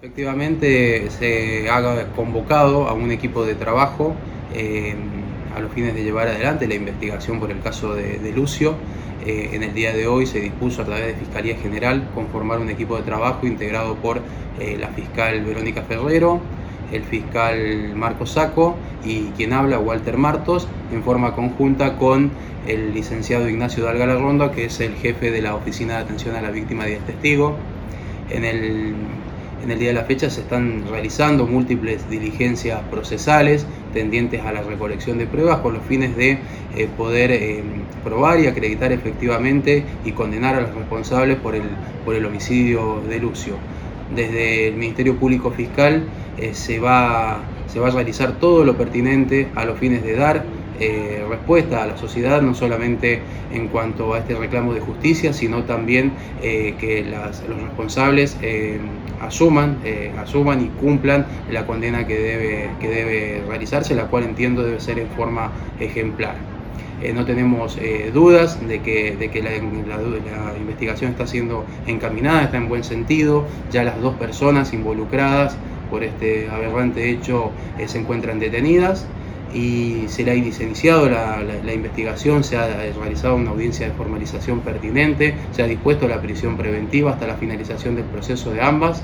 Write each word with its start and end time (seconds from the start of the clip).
Efectivamente 0.00 1.10
se 1.10 1.68
ha 1.68 2.06
convocado 2.14 2.86
a 2.86 2.92
un 2.92 3.10
equipo 3.10 3.44
de 3.44 3.56
trabajo 3.56 4.14
eh, 4.54 4.94
a 5.56 5.58
los 5.58 5.72
fines 5.72 5.92
de 5.92 6.04
llevar 6.04 6.28
adelante 6.28 6.68
la 6.68 6.76
investigación 6.76 7.40
por 7.40 7.50
el 7.50 7.60
caso 7.62 7.96
de, 7.96 8.32
Lucio. 8.32 8.76
Eh, 9.26 9.50
en 9.54 9.64
el 9.64 9.74
día 9.74 9.92
de 9.92 10.06
hoy 10.06 10.26
se 10.26 10.38
dispuso 10.38 10.82
a 10.82 10.84
través 10.84 11.06
de 11.06 11.14
Fiscalía 11.14 11.56
General 11.56 12.10
conformar 12.14 12.60
un 12.60 12.70
equipo 12.70 12.96
de 12.96 13.02
trabajo 13.02 13.44
integrado 13.44 13.96
por 13.96 14.20
eh, 14.60 14.76
la 14.78 14.86
fiscal 14.90 15.44
Verónica 15.44 15.82
Ferrero, 15.82 16.40
el 16.92 17.02
fiscal 17.02 17.92
Marco 17.96 18.24
Saco 18.24 18.76
y 19.04 19.30
quien 19.36 19.52
habla 19.52 19.80
Walter 19.80 20.16
Martos 20.16 20.68
en 20.92 21.02
forma 21.02 21.34
conjunta 21.34 21.96
con 21.96 22.30
el 22.68 22.94
licenciado 22.94 23.48
Ignacio 23.48 23.84
Dalgala 23.84 24.14
Ronda 24.14 24.52
que 24.52 24.66
es 24.66 24.78
el 24.78 24.94
jefe 24.94 25.32
de 25.32 25.42
la 25.42 25.56
Oficina 25.56 25.94
de 25.94 26.02
Atención 26.04 26.36
a 26.36 26.40
la 26.40 26.52
Víctima 26.52 26.88
y 26.88 26.92
el 26.92 27.00
Testigo. 27.00 27.56
En 28.30 28.44
el 28.44 28.94
en 29.62 29.70
el 29.70 29.78
día 29.78 29.88
de 29.88 29.94
la 29.94 30.04
fecha 30.04 30.30
se 30.30 30.42
están 30.42 30.84
realizando 30.88 31.46
múltiples 31.46 32.08
diligencias 32.08 32.80
procesales 32.90 33.66
tendientes 33.92 34.42
a 34.44 34.52
la 34.52 34.62
recolección 34.62 35.18
de 35.18 35.26
pruebas 35.26 35.58
con 35.58 35.74
los 35.74 35.82
fines 35.84 36.16
de 36.16 36.38
eh, 36.76 36.88
poder 36.96 37.30
eh, 37.32 37.62
probar 38.04 38.40
y 38.40 38.46
acreditar 38.46 38.92
efectivamente 38.92 39.84
y 40.04 40.12
condenar 40.12 40.54
a 40.54 40.60
los 40.60 40.74
responsables 40.74 41.36
por 41.38 41.54
el, 41.54 41.64
por 42.04 42.14
el 42.14 42.24
homicidio 42.24 43.02
de 43.08 43.18
Lucio. 43.18 43.56
Desde 44.14 44.68
el 44.68 44.74
Ministerio 44.74 45.16
Público 45.16 45.50
Fiscal 45.50 46.04
eh, 46.38 46.54
se, 46.54 46.78
va, 46.78 47.40
se 47.66 47.80
va 47.80 47.88
a 47.88 47.90
realizar 47.90 48.38
todo 48.38 48.64
lo 48.64 48.76
pertinente 48.76 49.48
a 49.54 49.64
los 49.64 49.78
fines 49.78 50.02
de 50.02 50.14
dar 50.16 50.44
eh, 50.80 51.24
respuesta 51.28 51.82
a 51.82 51.86
la 51.86 51.96
sociedad, 51.96 52.40
no 52.40 52.54
solamente 52.54 53.20
en 53.52 53.66
cuanto 53.66 54.14
a 54.14 54.18
este 54.18 54.36
reclamo 54.36 54.72
de 54.74 54.80
justicia, 54.80 55.32
sino 55.32 55.64
también 55.64 56.12
eh, 56.40 56.76
que 56.78 57.04
los 57.04 57.42
responsables 57.62 58.36
eh, 58.42 58.78
asuman, 59.20 59.78
asuman 60.18 60.64
y 60.64 60.68
cumplan 60.68 61.26
la 61.50 61.66
condena 61.66 62.06
que 62.06 62.16
debe, 62.16 62.70
que 62.80 62.88
debe 62.88 63.42
realizarse, 63.48 63.96
la 63.96 64.04
cual 64.04 64.22
entiendo 64.22 64.62
debe 64.62 64.78
ser 64.78 65.00
en 65.00 65.08
forma 65.08 65.50
ejemplar. 65.80 66.36
no 67.14 67.24
tenemos 67.24 67.76
dudas 68.12 68.60
de 68.66 68.80
que, 68.80 69.16
de 69.16 69.30
que 69.30 69.42
la, 69.42 69.56
investigación 70.56 71.10
está 71.10 71.26
siendo 71.26 71.64
encaminada, 71.88 72.44
está 72.44 72.56
en 72.56 72.68
buen 72.68 72.84
sentido, 72.84 73.46
ya 73.72 73.82
las 73.82 74.00
dos 74.00 74.14
personas 74.14 74.72
involucradas 74.72 75.56
por 75.90 76.04
este 76.04 76.48
aberrante 76.48 77.10
hecho 77.10 77.50
se 77.84 77.98
encuentran 77.98 78.38
detenidas 78.38 79.08
y 79.54 80.04
se 80.08 80.24
le 80.24 80.32
ha 80.32 80.34
iniciado 80.34 81.08
la, 81.08 81.72
investigación, 81.72 82.44
se 82.44 82.56
ha 82.56 82.66
realizado 82.92 83.36
una 83.36 83.50
audiencia 83.50 83.88
de 83.88 83.94
formalización 83.94 84.60
pertinente, 84.60 85.34
se 85.52 85.62
ha 85.62 85.66
dispuesto 85.66 86.06
la 86.06 86.20
prisión 86.20 86.56
preventiva 86.56 87.12
hasta 87.12 87.26
la 87.26 87.36
finalización 87.36 87.96
del 87.96 88.04
proceso 88.04 88.50
de 88.50 88.60
ambas. 88.60 89.02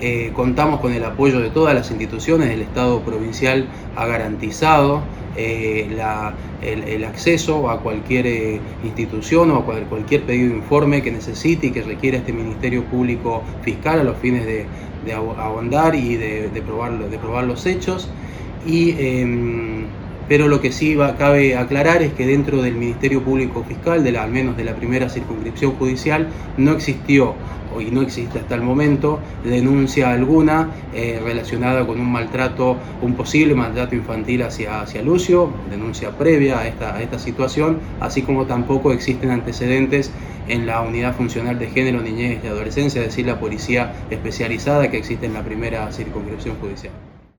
Eh, 0.00 0.30
contamos 0.34 0.80
con 0.80 0.92
el 0.92 1.04
apoyo 1.04 1.40
de 1.40 1.50
todas 1.50 1.74
las 1.74 1.90
instituciones, 1.90 2.50
el 2.50 2.60
Estado 2.60 3.00
provincial 3.00 3.66
ha 3.96 4.06
garantizado 4.06 5.02
eh, 5.36 5.88
el, 6.62 7.04
acceso 7.04 7.70
a 7.70 7.80
cualquier 7.80 8.26
eh, 8.26 8.60
institución 8.84 9.50
o 9.50 9.56
a 9.56 9.64
cualquier 9.64 10.22
pedido 10.22 10.50
de 10.50 10.56
informe 10.56 11.02
que 11.02 11.10
necesite 11.10 11.68
y 11.68 11.70
que 11.70 11.82
requiera 11.82 12.18
este 12.18 12.32
Ministerio 12.32 12.84
Público 12.84 13.42
Fiscal 13.62 14.00
a 14.00 14.04
los 14.04 14.16
fines 14.18 14.44
de, 14.44 14.66
de 15.04 15.98
y 15.98 16.16
de, 16.16 16.50
de, 16.50 16.62
probar, 16.62 16.98
de 16.98 17.18
probar 17.18 17.44
los 17.44 17.64
hechos. 17.66 18.08
Em, 18.66 19.84
pero 20.28 20.48
lo 20.48 20.60
que 20.60 20.72
sí 20.72 20.96
va, 20.96 21.16
cabe 21.16 21.56
aclarar 21.56 22.02
es 22.02 22.12
que 22.12 22.26
dentro 22.26 22.60
del 22.60 22.74
Ministerio 22.74 23.22
Público 23.22 23.64
Fiscal, 23.64 24.02
de 24.02 24.18
al 24.18 24.30
menos 24.30 24.56
de 24.56 24.64
la 24.64 24.74
primera 24.74 25.08
circunscripción 25.08 25.72
judicial, 25.72 26.28
no 26.56 26.72
existió 26.72 27.34
y 27.80 27.90
no 27.90 28.02
existe 28.02 28.38
hasta 28.38 28.54
el 28.54 28.62
momento 28.62 29.20
denuncia 29.44 30.10
alguna 30.10 30.70
eh, 30.94 31.20
relacionada 31.22 31.86
con 31.86 32.00
un 32.00 32.10
maltrato, 32.10 32.76
un 33.02 33.14
posible 33.14 33.54
maltrato 33.54 33.94
infantil 33.94 34.42
hacia, 34.42 34.80
hacia 34.80 35.02
Lucio, 35.02 35.50
denuncia 35.70 36.16
previa 36.16 36.60
a 36.60 36.66
esta, 36.66 36.96
a 36.96 37.02
esta 37.02 37.18
situación, 37.18 37.78
así 38.00 38.22
como 38.22 38.46
tampoco 38.46 38.92
existen 38.92 39.30
antecedentes 39.30 40.10
en 40.48 40.66
la 40.66 40.80
unidad 40.80 41.14
funcional 41.14 41.58
de 41.58 41.68
género, 41.68 42.00
niñez 42.00 42.40
y 42.42 42.46
adolescencia, 42.46 43.00
es 43.00 43.08
decir, 43.08 43.26
la 43.26 43.38
policía 43.38 43.92
especializada 44.10 44.90
que 44.90 44.98
existe 44.98 45.26
en 45.26 45.34
la 45.34 45.42
primera 45.42 45.90
circunscripción 45.92 46.56
judicial. 46.60 46.92